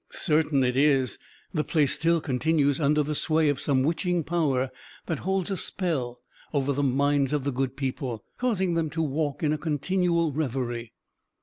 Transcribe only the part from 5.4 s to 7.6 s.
a spell over the minds of the